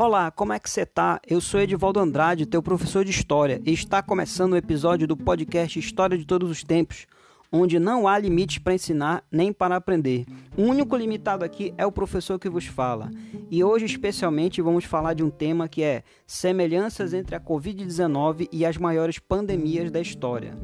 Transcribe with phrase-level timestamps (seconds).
[0.00, 1.20] Olá, como é que você tá?
[1.26, 5.16] Eu sou Edivaldo Andrade, teu professor de História, e está começando o um episódio do
[5.16, 7.08] podcast História de Todos os Tempos,
[7.50, 10.24] onde não há limites para ensinar nem para aprender.
[10.56, 13.10] O único limitado aqui é o professor que vos fala.
[13.50, 18.64] E hoje, especialmente, vamos falar de um tema que é semelhanças entre a Covid-19 e
[18.64, 20.56] as maiores pandemias da história.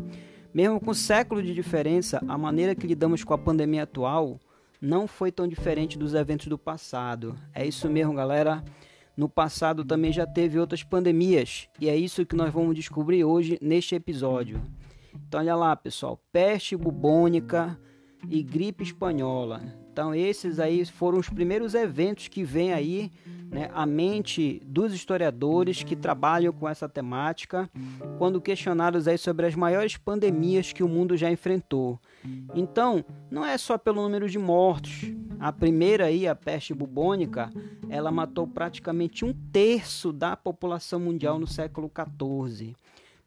[0.54, 4.38] Mesmo com séculos de diferença, a maneira que lidamos com a pandemia atual
[4.80, 7.34] não foi tão diferente dos eventos do passado.
[7.52, 8.62] É isso mesmo, galera.
[9.16, 13.58] No passado também já teve outras pandemias, e é isso que nós vamos descobrir hoje
[13.62, 14.60] neste episódio.
[15.14, 17.78] Então olha lá, pessoal, peste bubônica
[18.28, 19.83] e gripe espanhola.
[19.94, 23.12] Então esses aí foram os primeiros eventos que vêm aí
[23.48, 27.70] né, à mente dos historiadores que trabalham com essa temática,
[28.18, 32.00] quando questionados aí sobre as maiores pandemias que o mundo já enfrentou.
[32.56, 35.12] Então, não é só pelo número de mortos.
[35.38, 37.52] A primeira aí, a peste bubônica,
[37.88, 42.74] ela matou praticamente um terço da população mundial no século XIV.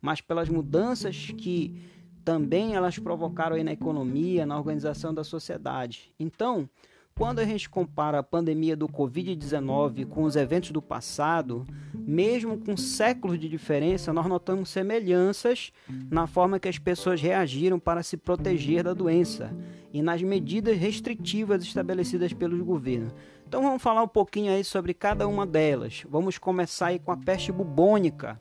[0.02, 1.82] Mas pelas mudanças que
[2.28, 6.11] também elas provocaram aí na economia, na organização da sociedade.
[6.20, 6.70] Então,
[7.16, 12.75] quando a gente compara a pandemia do Covid-19 com os eventos do passado, mesmo com
[12.75, 15.72] séculos de diferença, nós notamos semelhanças
[16.11, 19.55] na forma que as pessoas reagiram para se proteger da doença
[19.94, 23.16] e nas medidas restritivas estabelecidas pelos governos.
[23.48, 26.03] Então vamos falar um pouquinho aí sobre cada uma delas.
[26.09, 28.38] Vamos começar aí com a peste bubônica.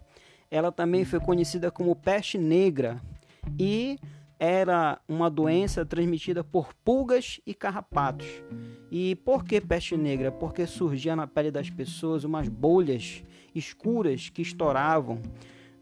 [0.51, 3.01] Ela também foi conhecida como peste negra
[3.59, 3.99] e
[4.39, 8.27] era uma doença transmitida por pulgas e carrapatos.
[8.91, 10.31] E por que peste negra?
[10.31, 15.21] Porque surgia na pele das pessoas umas bolhas escuras que estouravam.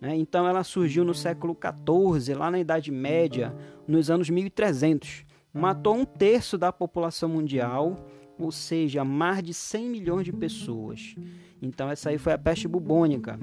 [0.01, 0.17] Né?
[0.17, 3.55] Então ela surgiu no século XIV, lá na Idade Média,
[3.87, 5.25] nos anos 1300.
[5.53, 11.15] Matou um terço da população mundial, ou seja, mais de 100 milhões de pessoas.
[11.61, 13.39] Então essa aí foi a peste bubônica.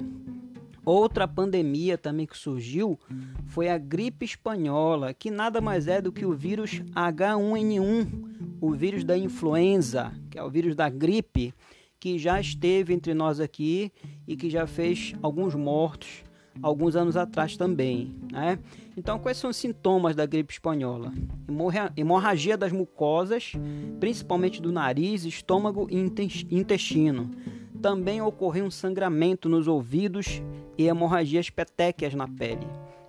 [0.84, 2.98] Outra pandemia também que surgiu
[3.46, 9.04] foi a gripe espanhola, que nada mais é do que o vírus H1N1, o vírus
[9.04, 11.54] da influenza, que é o vírus da gripe,
[12.00, 13.92] que já esteve entre nós aqui
[14.26, 16.24] e que já fez alguns mortos
[16.60, 18.14] alguns anos atrás também.
[18.30, 18.58] Né?
[18.96, 21.12] Então, quais são os sintomas da gripe espanhola?
[21.96, 23.52] Hemorragia das mucosas,
[23.98, 25.96] principalmente do nariz, estômago e
[26.50, 27.30] intestino
[27.82, 30.40] também ocorreu um sangramento nos ouvidos
[30.78, 32.66] e hemorragias petéquias na pele.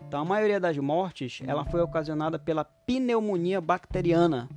[0.07, 4.49] Então, a maioria das mortes ela foi ocasionada pela pneumonia bacteriana,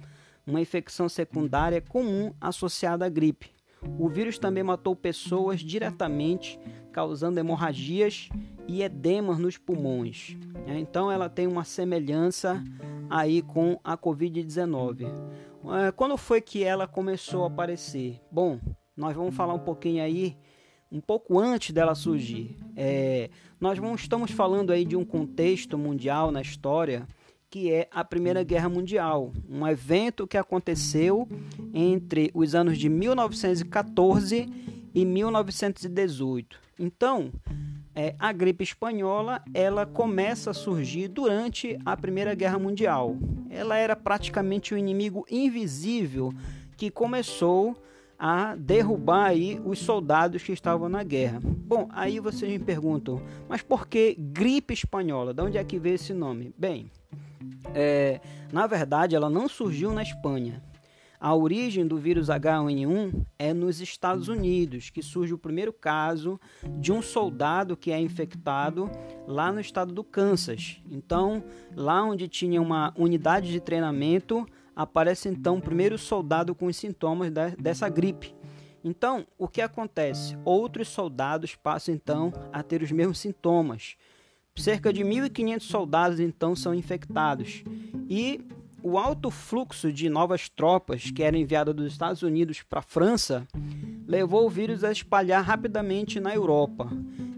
[0.46, 3.50] uma infecção secundária comum associada à gripe.
[3.98, 6.58] O vírus também matou pessoas diretamente,
[6.92, 8.30] causando hemorragias
[8.66, 10.34] e edemas nos pulmões.
[10.66, 12.64] Então, ela tem uma semelhança
[13.10, 15.06] aí com a Covid-19.
[15.86, 18.20] É, quando foi que ela começou a aparecer?
[18.30, 18.58] Bom,
[18.96, 20.36] nós vamos falar um pouquinho aí,
[20.90, 22.56] um pouco antes dela surgir.
[22.74, 23.28] É,
[23.60, 27.06] nós vamos, estamos falando aí de um contexto mundial na história
[27.48, 31.28] que é a Primeira Guerra Mundial, um evento que aconteceu
[31.72, 34.48] entre os anos de 1914
[34.92, 36.58] e 1918.
[36.78, 37.32] Então,
[37.94, 43.16] é, a gripe espanhola ela começa a surgir durante a Primeira Guerra Mundial.
[43.48, 46.32] Ela era praticamente um inimigo invisível
[46.76, 47.76] que começou
[48.18, 51.40] a derrubar aí os soldados que estavam na guerra.
[51.42, 55.34] Bom, aí vocês me perguntam, mas por que gripe espanhola?
[55.34, 56.54] De onde é que veio esse nome?
[56.56, 56.90] Bem,
[57.74, 58.20] é,
[58.52, 60.62] na verdade ela não surgiu na Espanha.
[61.18, 66.38] A origem do vírus H1N1 é nos Estados Unidos, que surge o primeiro caso
[66.78, 68.90] de um soldado que é infectado
[69.26, 70.80] lá no estado do Kansas.
[70.90, 71.42] Então,
[71.74, 77.32] lá onde tinha uma unidade de treinamento, aparece então o primeiro soldado com os sintomas
[77.58, 78.34] dessa gripe.
[78.84, 80.36] Então, o que acontece?
[80.44, 83.96] Outros soldados passam então a ter os mesmos sintomas.
[84.54, 87.64] Cerca de 1.500 soldados então são infectados.
[88.08, 88.40] E
[88.82, 93.48] o alto fluxo de novas tropas que eram enviadas dos Estados Unidos para a França
[94.06, 96.88] levou o vírus a espalhar rapidamente na Europa.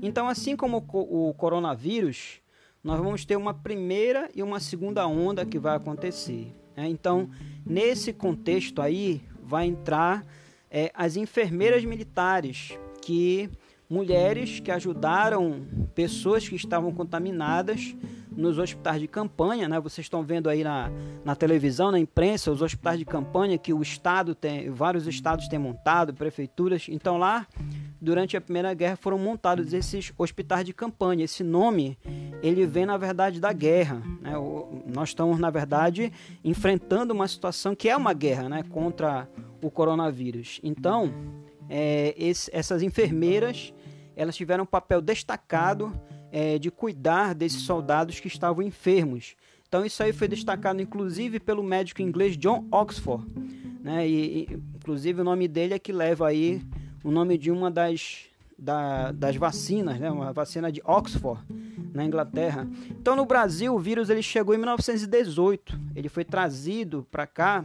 [0.02, 2.40] Então, assim como o coronavírus,
[2.84, 6.54] nós vamos ter uma primeira e uma segunda onda que vai acontecer.
[6.78, 6.88] Né?
[6.88, 7.28] Então,
[7.66, 10.24] nesse contexto aí, vai entrar
[10.70, 13.50] é, as enfermeiras militares, que
[13.90, 17.96] mulheres que ajudaram pessoas que estavam contaminadas
[18.38, 19.80] nos hospitais de campanha, né?
[19.80, 20.90] Vocês estão vendo aí na,
[21.24, 25.58] na televisão, na imprensa, os hospitais de campanha que o estado tem, vários estados têm
[25.58, 26.86] montado, prefeituras.
[26.88, 27.48] Então lá,
[28.00, 31.24] durante a Primeira Guerra, foram montados esses hospitais de campanha.
[31.24, 31.98] Esse nome
[32.40, 34.00] ele vem na verdade da guerra.
[34.22, 34.32] Né?
[34.86, 36.12] Nós estamos na verdade
[36.44, 39.28] enfrentando uma situação que é uma guerra, né, contra
[39.60, 40.60] o coronavírus.
[40.62, 41.12] Então
[41.68, 43.74] é, esse, essas enfermeiras
[44.14, 45.92] elas tiveram um papel destacado
[46.30, 49.36] é, de cuidar desses soldados que estavam enfermos.
[49.68, 53.26] Então isso aí foi destacado inclusive pelo médico inglês John Oxford,
[53.82, 54.08] né?
[54.08, 56.62] E, e inclusive o nome dele é que leva aí
[57.04, 58.24] o nome de uma das
[58.58, 60.10] da, das vacinas, né?
[60.10, 61.42] Uma vacina de Oxford
[61.92, 62.66] na Inglaterra.
[62.90, 65.78] Então no Brasil o vírus ele chegou em 1918.
[65.94, 67.64] Ele foi trazido para cá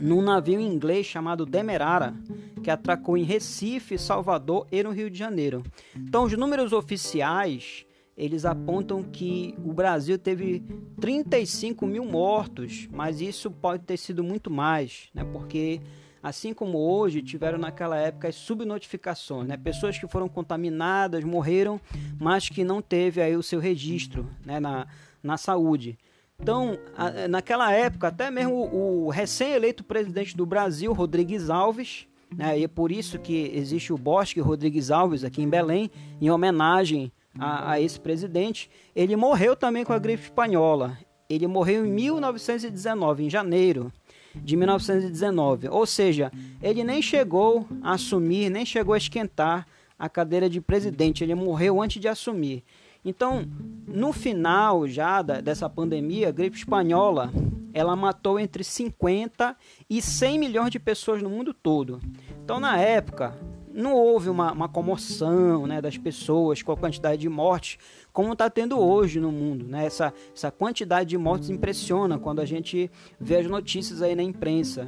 [0.00, 2.14] num navio inglês chamado Demerara
[2.62, 5.62] que atracou em Recife, Salvador e no Rio de Janeiro.
[5.96, 7.84] Então, os números oficiais
[8.16, 10.62] eles apontam que o Brasil teve
[11.00, 15.24] 35 mil mortos, mas isso pode ter sido muito mais, né?
[15.24, 15.80] Porque
[16.22, 19.56] assim como hoje tiveram naquela época as subnotificações, né?
[19.56, 21.80] Pessoas que foram contaminadas morreram,
[22.20, 24.60] mas que não teve aí o seu registro, né?
[24.60, 24.86] Na,
[25.22, 25.98] na saúde.
[26.42, 32.58] Então, a, naquela época, até mesmo o, o recém-eleito presidente do Brasil, Rodrigues Alves, né?
[32.58, 35.90] E é por isso que existe o Bosque Rodrigues Alves aqui em Belém,
[36.20, 38.70] em homenagem a, a esse presidente.
[38.94, 40.98] Ele morreu também com a gripe espanhola.
[41.28, 43.92] Ele morreu em 1919, em janeiro
[44.34, 45.68] de 1919.
[45.68, 49.66] Ou seja, ele nem chegou a assumir, nem chegou a esquentar
[49.98, 51.22] a cadeira de presidente.
[51.22, 52.64] Ele morreu antes de assumir.
[53.04, 53.44] Então,
[53.86, 57.32] no final já da, dessa pandemia, a gripe espanhola,
[57.74, 59.56] ela matou entre 50
[59.88, 62.00] e 100 milhões de pessoas no mundo todo.
[62.44, 63.36] Então, na época,
[63.72, 67.78] não houve uma, uma comoção né, das pessoas com a quantidade de mortes
[68.12, 69.66] como está tendo hoje no mundo.
[69.66, 69.86] Né?
[69.86, 74.86] Essa, essa quantidade de mortes impressiona quando a gente vê as notícias aí na imprensa.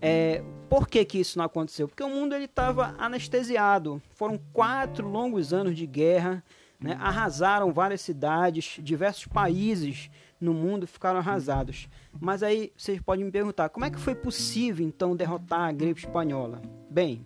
[0.00, 1.86] É, por que, que isso não aconteceu?
[1.86, 4.00] Porque o mundo estava anestesiado.
[4.14, 6.42] Foram quatro longos anos de guerra
[6.82, 6.96] né?
[7.00, 11.88] Arrasaram várias cidades, diversos países no mundo ficaram arrasados.
[12.20, 16.00] Mas aí vocês podem me perguntar, como é que foi possível então derrotar a gripe
[16.00, 16.60] espanhola?
[16.90, 17.24] Bem,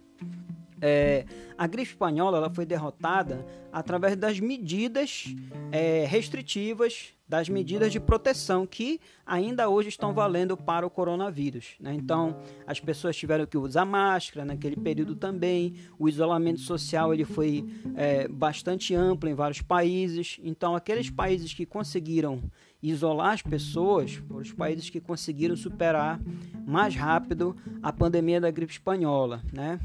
[0.80, 1.24] é,
[1.56, 5.34] a gripe espanhola ela foi derrotada através das medidas
[5.72, 11.74] é, restritivas, das medidas de proteção que ainda hoje estão valendo para o coronavírus.
[11.80, 11.92] Né?
[11.94, 15.74] Então, as pessoas tiveram que usar máscara naquele período também.
[15.98, 17.64] O isolamento social ele foi
[17.96, 20.38] é, bastante amplo em vários países.
[20.42, 22.42] Então, aqueles países que conseguiram
[22.82, 26.20] isolar as pessoas foram os países que conseguiram superar
[26.66, 29.80] mais rápido a pandemia da gripe espanhola, né?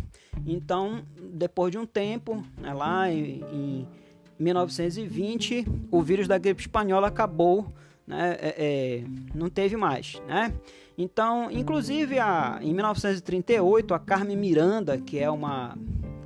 [0.46, 1.04] Então,
[1.34, 3.88] depois de um tempo, né, lá em, em
[4.42, 7.72] 1920, o vírus da gripe espanhola acabou,
[8.06, 8.38] né?
[8.40, 9.04] É, é,
[9.34, 10.54] não teve mais, né?
[10.98, 15.78] Então, inclusive, a, em 1938, a Carmen Miranda, que é uma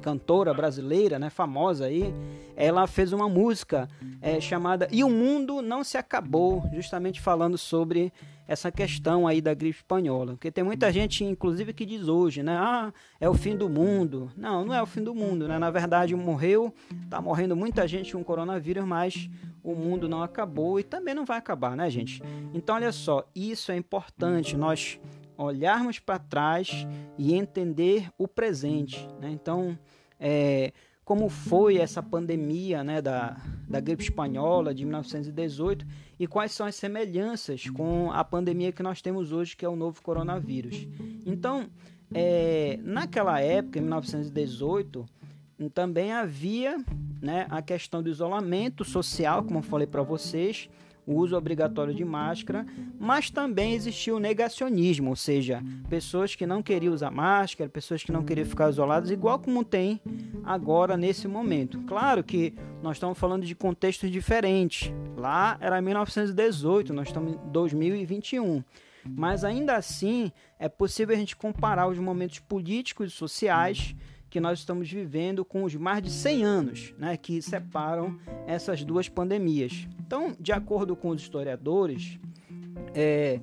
[0.06, 2.14] cantora brasileira, né, famosa aí,
[2.56, 3.90] ela fez uma música
[4.22, 8.14] é, chamada E o Mundo Não Se Acabou, justamente falando sobre
[8.48, 10.34] essa questão aí da gripe espanhola.
[10.34, 12.56] Porque tem muita gente, inclusive, que diz hoje, né?
[12.56, 14.32] Ah, é o fim do mundo.
[14.38, 15.58] Não, não é o fim do mundo, né?
[15.58, 16.72] Na verdade, morreu,
[17.10, 19.28] tá morrendo muita gente com coronavírus, mas
[19.64, 22.22] o mundo não acabou e também não vai acabar, né, gente?
[22.54, 25.00] Então, olha só, isso é importante, nós
[25.38, 26.88] olharmos para trás
[27.18, 29.30] e entender o presente, né?
[29.32, 29.78] Então,
[30.20, 30.72] é,
[31.06, 33.38] como foi essa pandemia né, da,
[33.70, 35.86] da gripe espanhola de 1918
[36.20, 39.76] e quais são as semelhanças com a pandemia que nós temos hoje, que é o
[39.76, 40.88] novo coronavírus.
[41.24, 41.70] Então,
[42.12, 45.06] é, naquela época, em 1918,
[45.74, 46.84] também havia
[47.22, 50.70] né, a questão do isolamento social, como eu falei para vocês,
[51.06, 52.66] o uso obrigatório de máscara,
[53.00, 58.12] mas também existiu o negacionismo, ou seja, pessoas que não queriam usar máscara, pessoas que
[58.12, 60.02] não queriam ficar isoladas, igual como tem
[60.44, 61.80] agora nesse momento.
[61.82, 64.92] Claro que nós estamos falando de contextos diferentes.
[65.16, 68.64] Lá era 1918, nós estamos em 2021.
[69.08, 73.96] Mas ainda assim é possível a gente comparar os momentos políticos e sociais
[74.36, 79.08] que nós estamos vivendo com os mais de 100 anos né, que separam essas duas
[79.08, 79.88] pandemias.
[80.06, 82.20] Então, de acordo com os historiadores,
[82.94, 83.40] é,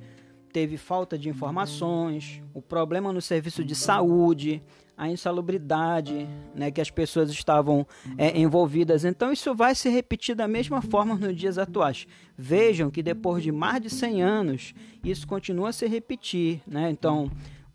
[0.53, 4.63] teve falta de informações, o problema no serviço de saúde,
[4.95, 7.87] a insalubridade né, que as pessoas estavam
[8.19, 9.07] é, envolvidas.
[9.07, 12.07] Então, isso vai se repetir da mesma forma nos dias atuais.
[12.37, 16.61] Vejam que depois de mais de 100 anos, isso continua a se repetir.
[16.67, 16.91] Né?
[16.91, 17.31] Então,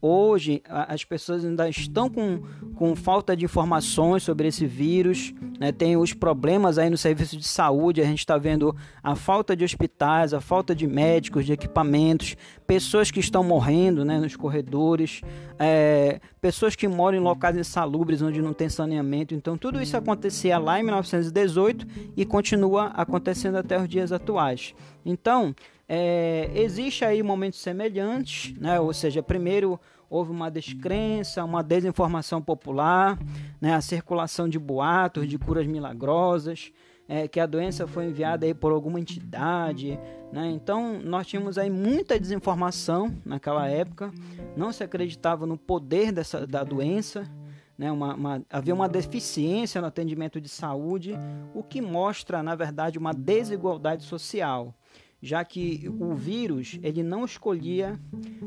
[0.09, 2.41] Hoje, as pessoas ainda estão com,
[2.75, 5.73] com falta de informações sobre esse vírus, né?
[5.73, 8.73] tem os problemas aí no serviço de saúde, a gente está vendo
[9.03, 14.17] a falta de hospitais, a falta de médicos, de equipamentos, pessoas que estão morrendo né,
[14.17, 15.19] nos corredores,
[15.59, 19.35] é, pessoas que moram em locais insalubres onde não tem saneamento.
[19.35, 21.85] Então, tudo isso acontecia lá em 1918
[22.15, 24.73] e continua acontecendo até os dias atuais.
[25.05, 25.53] Então,
[25.89, 28.79] é, existe aí momentos semelhantes, né?
[28.79, 33.17] ou seja, primeiro houve uma descrença, uma desinformação popular,
[33.59, 36.71] né, a circulação de boatos de curas milagrosas,
[37.07, 39.97] é, que a doença foi enviada aí por alguma entidade,
[40.31, 40.49] né?
[40.51, 44.11] Então nós tínhamos aí muita desinformação naquela época,
[44.57, 47.23] não se acreditava no poder dessa, da doença,
[47.77, 47.89] né?
[47.91, 51.15] Uma, uma, havia uma deficiência no atendimento de saúde,
[51.53, 54.73] o que mostra na verdade uma desigualdade social
[55.21, 57.99] já que o vírus ele não escolhia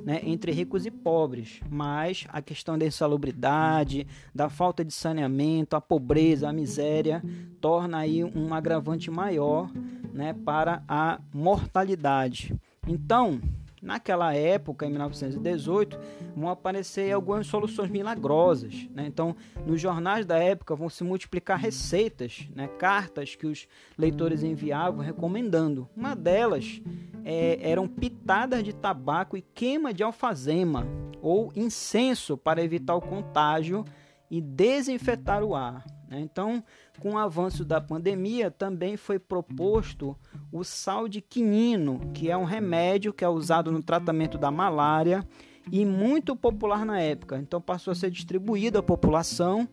[0.04, 5.80] né, entre ricos e pobres, mas a questão da insalubridade, da falta de saneamento, a
[5.80, 7.22] pobreza, a miséria,
[7.60, 9.70] torna aí um agravante maior
[10.12, 12.54] né, para a mortalidade.
[12.86, 13.40] Então,
[13.82, 15.98] Naquela época, em 1918,
[16.36, 18.86] vão aparecer algumas soluções milagrosas.
[18.94, 19.06] Né?
[19.06, 19.34] Então,
[19.66, 22.68] nos jornais da época vão se multiplicar receitas, né?
[22.78, 25.88] cartas que os leitores enviavam recomendando.
[25.96, 26.82] Uma delas
[27.24, 30.86] é, eram pitadas de tabaco e queima de alfazema
[31.22, 33.84] ou incenso para evitar o contágio
[34.30, 35.84] e desinfetar o ar.
[36.10, 36.20] Né?
[36.20, 36.62] Então,
[36.98, 40.16] com o avanço da pandemia, também foi proposto
[40.52, 45.26] o sal de quinino, que é um remédio que é usado no tratamento da malária
[45.70, 47.38] e muito popular na época.
[47.38, 49.68] Então, passou a ser distribuído à população,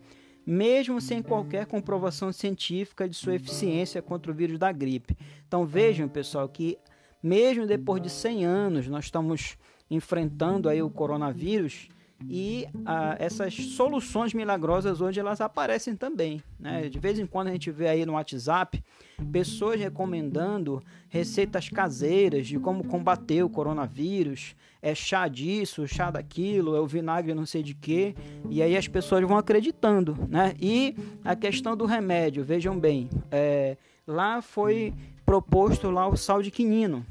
[0.46, 5.16] mesmo sem qualquer comprovação científica de sua eficiência contra o vírus da gripe.
[5.46, 6.78] Então, vejam, pessoal, que
[7.22, 9.58] mesmo depois de 100 anos, nós estamos
[9.90, 11.88] enfrentando aí o coronavírus
[12.26, 16.42] e ah, essas soluções milagrosas hoje elas aparecem também.
[16.58, 16.88] Né?
[16.88, 18.82] De vez em quando a gente vê aí no WhatsApp
[19.30, 26.80] pessoas recomendando receitas caseiras de como combater o coronavírus, é chá disso, chá daquilo, é
[26.80, 28.14] o vinagre não sei de quê,
[28.48, 30.16] e aí as pessoas vão acreditando.
[30.28, 30.54] Né?
[30.60, 34.92] E a questão do remédio, vejam bem, é, lá foi
[35.24, 37.04] proposto lá o sal de quinino.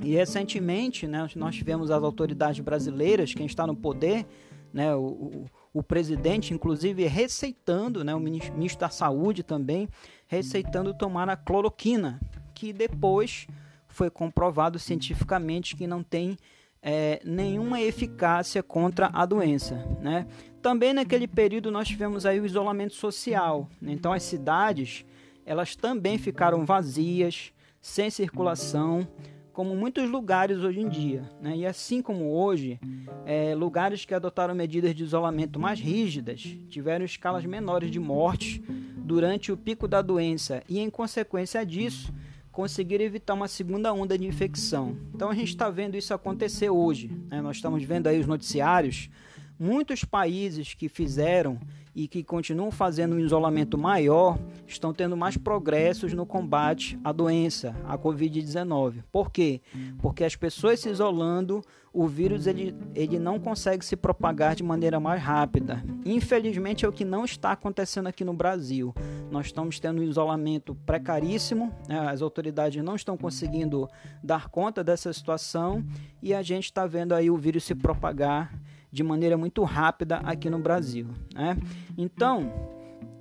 [0.00, 4.26] E recentemente, né, nós tivemos as autoridades brasileiras, quem está no poder,
[4.72, 9.88] né, o, o, o presidente, inclusive, receitando, né, o ministro da Saúde também,
[10.26, 12.20] receitando tomar a cloroquina,
[12.54, 13.46] que depois
[13.88, 16.36] foi comprovado cientificamente que não tem
[16.82, 19.74] é, nenhuma eficácia contra a doença.
[20.00, 20.26] Né?
[20.62, 23.68] Também naquele período nós tivemos aí o isolamento social.
[23.80, 23.92] Né?
[23.92, 25.04] Então as cidades
[25.44, 29.08] elas também ficaram vazias, sem circulação,
[29.58, 31.28] como muitos lugares hoje em dia.
[31.42, 31.56] Né?
[31.56, 32.78] E assim como hoje,
[33.26, 38.60] é, lugares que adotaram medidas de isolamento mais rígidas tiveram escalas menores de mortes
[38.96, 42.14] durante o pico da doença e, em consequência disso,
[42.52, 44.96] conseguiram evitar uma segunda onda de infecção.
[45.12, 47.10] Então a gente está vendo isso acontecer hoje.
[47.28, 47.40] Né?
[47.40, 49.10] Nós estamos vendo aí os noticiários,
[49.58, 51.58] muitos países que fizeram
[51.94, 57.74] e que continuam fazendo um isolamento maior estão tendo mais progressos no combate à doença,
[57.84, 59.02] à Covid-19.
[59.10, 59.60] Por quê?
[59.98, 61.60] Porque as pessoas se isolando,
[61.92, 65.82] o vírus ele, ele não consegue se propagar de maneira mais rápida.
[66.04, 68.94] Infelizmente é o que não está acontecendo aqui no Brasil.
[69.28, 71.98] Nós estamos tendo um isolamento precaríssimo, né?
[71.98, 73.88] as autoridades não estão conseguindo
[74.22, 75.84] dar conta dessa situação
[76.22, 78.52] e a gente está vendo aí o vírus se propagar
[78.90, 81.08] de maneira muito rápida aqui no Brasil.
[81.34, 81.56] Né?
[81.96, 82.52] Então,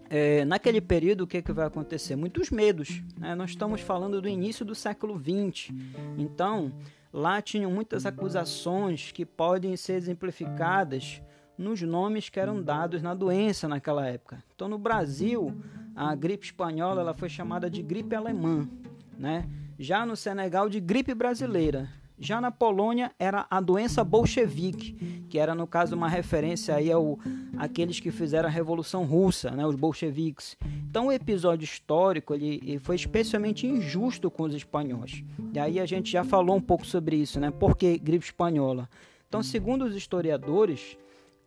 [0.10, 2.16] é, naquele período, o que, que vai acontecer?
[2.16, 3.02] Muitos medos.
[3.18, 3.36] Né?
[3.36, 5.74] Nós estamos falando do início do século XX.
[6.18, 6.72] Então,
[7.12, 11.22] lá tinham muitas acusações que podem ser exemplificadas
[11.58, 14.44] nos nomes que eram dados na doença naquela época.
[14.56, 15.54] Então, no Brasil,
[15.96, 18.70] a gripe espanhola ela foi chamada de gripe alemã.
[19.18, 19.50] Né?
[19.80, 21.90] Já no Senegal, de gripe brasileira.
[22.20, 27.20] Já na Polônia era a doença bolchevique, que era no caso uma referência aí ao
[27.58, 30.58] aqueles que fizeram a Revolução Russa, né, os bolcheviques.
[30.90, 35.24] Então o episódio histórico ele, ele, foi especialmente injusto com os espanhóis.
[35.54, 37.52] E aí a gente já falou um pouco sobre isso, né?
[37.52, 38.90] Por que gripe espanhola?
[39.28, 40.98] Então, segundo os historiadores,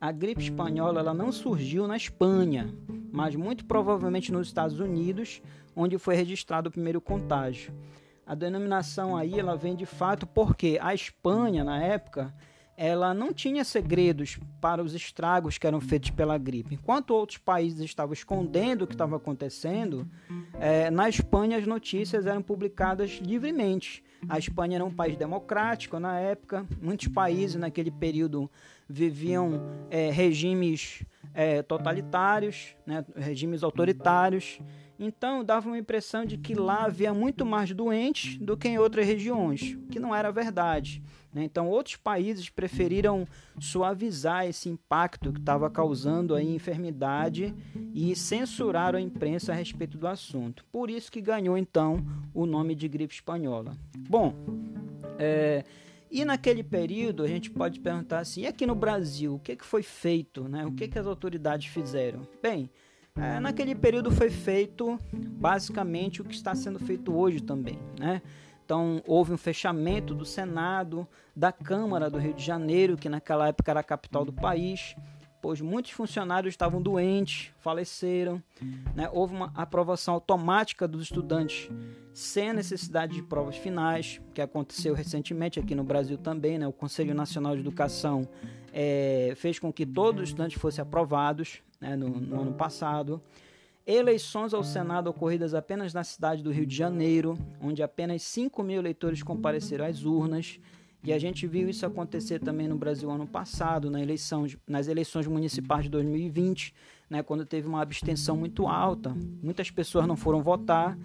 [0.01, 2.73] a gripe espanhola ela não surgiu na Espanha,
[3.13, 5.43] mas muito provavelmente nos Estados Unidos,
[5.75, 7.73] onde foi registrado o primeiro contágio.
[8.31, 12.33] A denominação aí ela vem de fato porque a Espanha na época
[12.77, 16.77] ela não tinha segredos para os estragos que eram feitos pela gripe.
[16.77, 20.09] Enquanto outros países estavam escondendo o que estava acontecendo,
[20.61, 24.01] é, na Espanha as notícias eram publicadas livremente.
[24.29, 28.49] A Espanha era um país democrático na época, muitos países naquele período
[28.89, 29.61] viviam
[29.91, 31.03] é, regimes
[31.35, 34.61] é, totalitários, né, regimes autoritários.
[34.99, 39.07] Então dava uma impressão de que lá havia muito mais doentes do que em outras
[39.07, 41.03] regiões, que não era verdade.
[41.33, 41.45] Né?
[41.45, 43.27] Então outros países preferiram
[43.59, 47.55] suavizar esse impacto que estava causando a enfermidade
[47.95, 50.65] e censuraram a imprensa a respeito do assunto.
[50.71, 53.75] Por isso que ganhou então o nome de gripe espanhola.
[53.97, 54.35] Bom,
[55.19, 55.65] é,
[56.11, 59.65] E naquele período a gente pode perguntar assim: e aqui no Brasil, o que, que
[59.65, 60.49] foi feito?
[60.49, 60.67] Né?
[60.67, 62.27] O que, que as autoridades fizeram?
[62.43, 62.69] Bem,
[63.17, 67.79] é, naquele período foi feito basicamente o que está sendo feito hoje também.
[67.99, 68.23] Né?
[68.65, 73.71] Então, houve um fechamento do Senado, da Câmara do Rio de Janeiro, que naquela época
[73.71, 74.95] era a capital do país
[75.41, 78.43] pois muitos funcionários estavam doentes, faleceram.
[78.95, 79.09] Né?
[79.13, 81.71] Houve uma aprovação automática dos estudantes
[82.13, 86.59] sem a necessidade de provas finais, que aconteceu recentemente aqui no Brasil também.
[86.59, 86.67] Né?
[86.67, 88.29] O Conselho Nacional de Educação
[88.73, 91.97] é, fez com que todos os estudantes fossem aprovados né?
[91.97, 93.21] no, no ano passado.
[93.87, 98.79] Eleições ao Senado ocorridas apenas na cidade do Rio de Janeiro, onde apenas 5 mil
[98.79, 100.61] eleitores compareceram às urnas.
[101.03, 105.27] E a gente viu isso acontecer também no Brasil ano passado, na eleição, nas eleições
[105.27, 106.75] municipais de 2020,
[107.09, 109.17] né, quando teve uma abstenção muito alta.
[109.43, 110.99] Muitas pessoas não foram votar.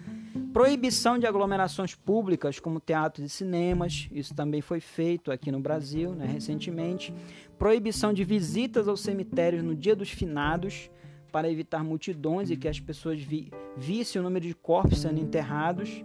[0.52, 6.12] Proibição de aglomerações públicas, como teatros e cinemas, isso também foi feito aqui no Brasil
[6.14, 7.14] né, recentemente.
[7.58, 10.90] Proibição de visitas aos cemitérios no dia dos finados,
[11.32, 16.02] para evitar multidões e que as pessoas vi vissem o número de corpos sendo enterrados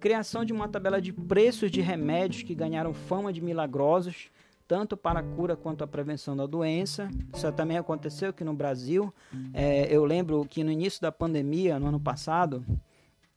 [0.00, 4.30] criação de uma tabela de preços de remédios que ganharam fama de milagrosos,
[4.66, 7.10] tanto para a cura quanto a prevenção da doença.
[7.34, 9.12] Isso também aconteceu aqui no Brasil.
[9.52, 12.64] É, eu lembro que no início da pandemia, no ano passado,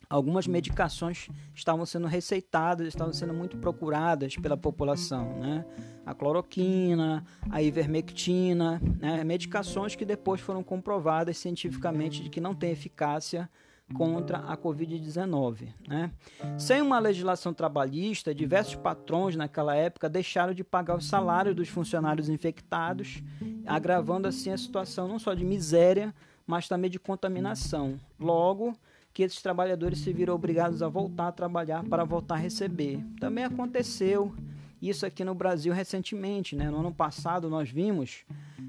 [0.10, 5.66] algumas medicações estavam sendo receitadas, estavam sendo muito procuradas pela população, né?
[6.06, 9.24] A cloroquina, a ivermectina, né?
[9.24, 13.50] medicações que depois foram comprovadas cientificamente de que não têm eficácia
[13.94, 15.70] contra a Covid-19.
[15.88, 16.12] Né?
[16.58, 22.30] Sem uma legislação trabalhista, diversos patrões naquela época deixaram de pagar os salários dos funcionários
[22.30, 23.24] infectados,
[23.66, 26.14] agravando assim a situação não só de miséria,
[26.46, 28.00] mas também de contaminação.
[28.20, 28.76] Logo,
[29.14, 33.00] que esses trabalhadores se viram obrigados a voltar a trabalhar para voltar a receber.
[33.20, 34.34] Também aconteceu
[34.82, 36.56] isso aqui no Brasil recentemente.
[36.56, 36.70] Né?
[36.70, 38.26] No ano passado, nós vimos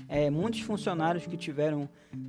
[0.08, 1.88] é, muitos funcionários que tiveram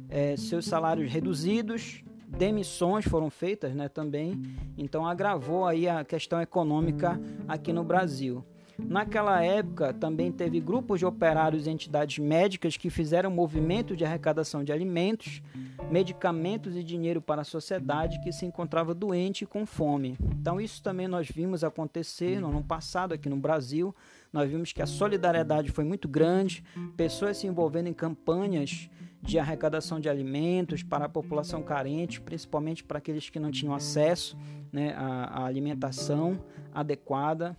[0.10, 4.42] é, seus salários reduzidos demissões foram feitas né, também,
[4.78, 8.44] então agravou aí a questão econômica aqui no Brasil.
[8.78, 14.64] Naquela época, também teve grupos de operários e entidades médicas que fizeram movimento de arrecadação
[14.64, 15.42] de alimentos,
[15.90, 20.18] medicamentos e dinheiro para a sociedade que se encontrava doente e com fome.
[20.40, 23.96] Então, isso também nós vimos acontecer no ano passado aqui no Brasil.
[24.32, 26.64] Nós vimos que a solidariedade foi muito grande,
[26.98, 28.90] pessoas se envolvendo em campanhas
[29.22, 34.38] de arrecadação de alimentos para a população carente, principalmente para aqueles que não tinham acesso
[34.72, 36.40] né, à, à alimentação
[36.74, 37.58] adequada.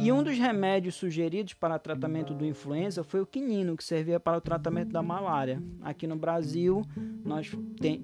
[0.00, 4.38] E um dos remédios sugeridos para tratamento do influenza foi o quinino, que servia para
[4.38, 5.60] o tratamento da malária.
[5.82, 6.82] Aqui no Brasil,
[7.24, 7.50] nós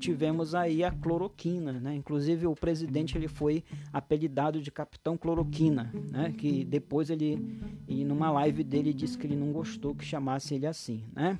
[0.01, 1.95] tivemos aí a cloroquina, né?
[1.95, 6.35] Inclusive o presidente ele foi apelidado de Capitão Cloroquina, né?
[6.37, 7.41] Que depois ele,
[7.87, 11.39] e numa live dele, disse que ele não gostou que chamasse ele assim, né?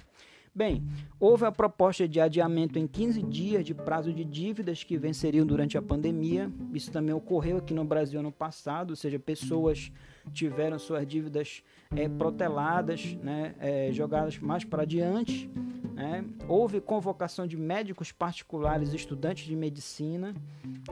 [0.55, 0.85] Bem,
[1.19, 5.77] houve a proposta de adiamento em 15 dias de prazo de dívidas que venceriam durante
[5.77, 6.49] a pandemia.
[6.73, 9.91] Isso também ocorreu aqui no Brasil ano passado, ou seja, pessoas
[10.33, 11.63] tiveram suas dívidas
[11.95, 15.51] é, proteladas, né, é, jogadas mais para diante.
[15.95, 16.25] Né?
[16.49, 20.35] Houve convocação de médicos particulares, estudantes de medicina.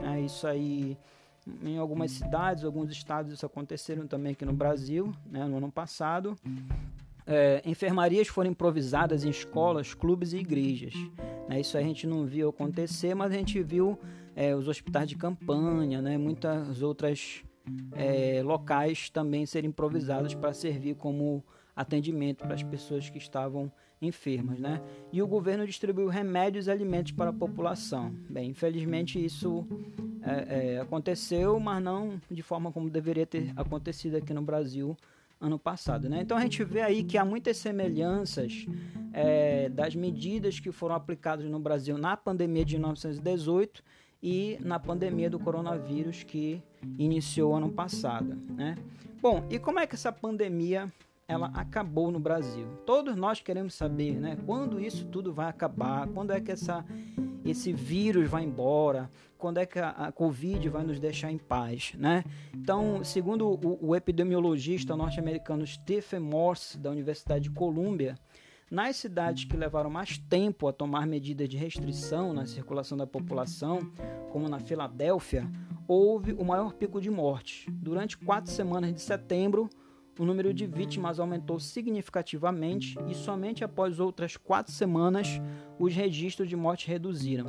[0.01, 0.97] É, isso aí
[1.61, 6.37] em algumas cidades, alguns estados, isso aconteceram também aqui no Brasil, né, no ano passado.
[7.25, 10.93] É, enfermarias foram improvisadas em escolas, clubes e igrejas.
[11.47, 11.59] Né?
[11.59, 13.99] Isso a gente não viu acontecer, mas a gente viu
[14.35, 16.17] é, os hospitais de campanha, né?
[16.17, 17.43] muitas outras
[17.95, 21.43] é, locais também serem improvisados para servir como
[21.75, 23.71] atendimento para as pessoas que estavam
[24.01, 24.81] enfermas, né?
[25.11, 28.13] E o governo distribuiu remédios e alimentos para a população.
[28.29, 29.65] Bem, infelizmente isso
[30.21, 34.95] é, é, aconteceu, mas não de forma como deveria ter acontecido aqui no Brasil
[35.39, 36.09] ano passado.
[36.09, 36.21] Né?
[36.21, 38.65] Então a gente vê aí que há muitas semelhanças
[39.11, 43.83] é, das medidas que foram aplicadas no Brasil na pandemia de 1918
[44.23, 46.63] e na pandemia do coronavírus que
[46.97, 48.39] iniciou ano passado.
[48.55, 48.77] Né?
[49.21, 50.91] Bom, e como é que essa pandemia
[51.27, 52.65] ela acabou no Brasil?
[52.85, 56.85] Todos nós queremos saber né, quando isso tudo vai acabar, quando é que essa
[57.45, 61.91] esse vírus vai embora, quando é que a, a Covid vai nos deixar em paz,
[61.97, 62.23] né?
[62.53, 68.15] Então, segundo o, o epidemiologista norte-americano Stephen Morse, da Universidade de Colômbia,
[68.73, 73.81] nas cidades que levaram mais tempo a tomar medidas de restrição na circulação da população,
[74.31, 75.47] como na Filadélfia,
[75.87, 77.67] houve o maior pico de mortes.
[77.69, 79.69] Durante quatro semanas de setembro,
[80.17, 85.39] o número de vítimas aumentou significativamente e somente após outras quatro semanas
[85.77, 87.45] os registros de morte reduziram.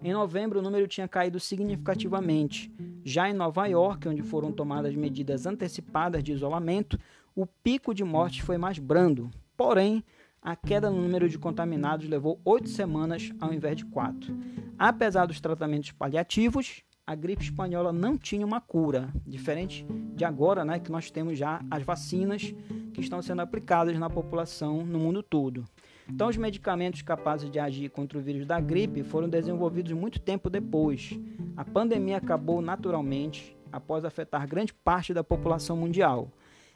[0.00, 2.72] Em novembro, o número tinha caído significativamente.
[3.04, 6.96] Já em Nova York, onde foram tomadas medidas antecipadas de isolamento,
[7.34, 10.04] o pico de mortes foi mais brando, porém,
[10.42, 14.34] a queda no número de contaminados levou oito semanas ao invés de quatro.
[14.78, 20.78] Apesar dos tratamentos paliativos, a gripe espanhola não tinha uma cura, diferente de agora, né,
[20.78, 22.54] que nós temos já as vacinas
[22.94, 25.64] que estão sendo aplicadas na população no mundo todo.
[26.08, 30.48] Então, os medicamentos capazes de agir contra o vírus da gripe foram desenvolvidos muito tempo
[30.48, 31.18] depois.
[31.56, 36.32] A pandemia acabou naturalmente após afetar grande parte da população mundial.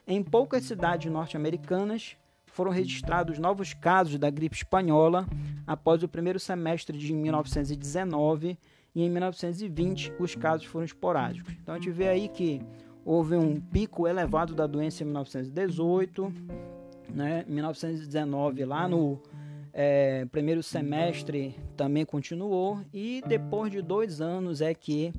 [0.07, 2.16] Em poucas cidades norte-americanas
[2.55, 5.27] foram registrados novos casos da gripe espanhola
[5.67, 8.57] após o primeiro semestre de 1919
[8.95, 11.53] e em 1920 os casos foram esporádicos.
[11.61, 12.62] Então a gente vê aí que
[13.05, 16.33] houve um pico elevado da doença em 1918,
[17.12, 17.45] né?
[17.49, 19.21] 1919 lá no
[19.73, 25.12] é, primeiro semestre também continuou e depois de dois anos é que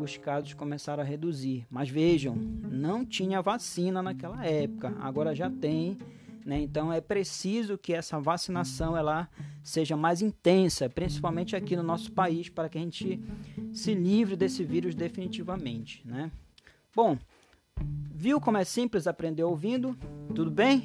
[0.00, 1.64] os casos começaram a reduzir.
[1.70, 5.96] Mas vejam, não tinha vacina naquela época, agora já tem.
[6.50, 6.62] Né?
[6.62, 9.28] Então é preciso que essa vacinação ela
[9.62, 13.20] seja mais intensa, principalmente aqui no nosso país, para que a gente
[13.72, 16.02] se livre desse vírus definitivamente.
[16.04, 16.28] Né?
[16.92, 17.16] Bom,
[18.12, 19.96] viu como é simples aprender ouvindo?
[20.34, 20.82] Tudo bem?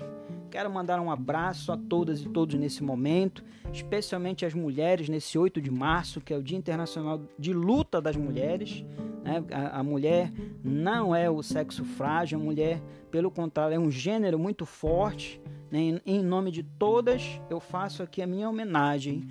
[0.51, 5.59] Quero mandar um abraço a todas e todos nesse momento, especialmente as mulheres nesse 8
[5.59, 8.85] de março, que é o Dia Internacional de Luta das Mulheres.
[9.23, 9.43] Né?
[9.51, 10.31] A, a mulher
[10.63, 15.41] não é o sexo frágil, a mulher, pelo contrário, é um gênero muito forte.
[15.75, 15.99] Né?
[16.05, 19.27] Em, nome de todas, eu faço aqui a minha homenagem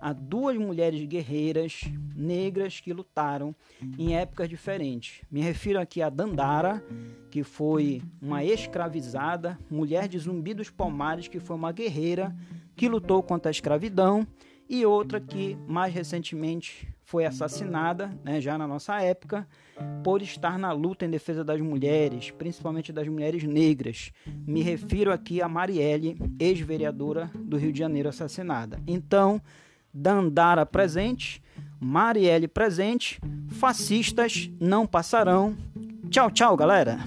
[0.00, 1.80] a duas mulheres guerreiras
[2.14, 3.52] negras que lutaram
[3.98, 5.22] em épocas diferentes.
[5.28, 6.84] Me refiro aqui a Dandara,
[7.32, 12.32] que foi uma escravizada, mulher de Zumbi dos Palmares, que foi uma guerreira
[12.76, 14.24] que lutou contra a escravidão,
[14.68, 19.48] e outra que mais recentemente foi assassinada, né, já na nossa época,
[20.04, 24.12] por estar na luta em defesa das mulheres, principalmente das mulheres negras.
[24.46, 28.78] Me refiro aqui a Marielle, ex-vereadora do Rio de Janeiro, assassinada.
[28.86, 29.40] Então,
[29.90, 31.42] Dandara presente,
[31.80, 33.18] Marielle presente,
[33.48, 35.56] fascistas não passarão.
[36.10, 36.98] Tchau, tchau, galera!